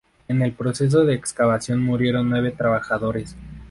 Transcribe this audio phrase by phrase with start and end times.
[0.27, 3.35] En el proceso de excavación, murieron nueve trabajadores.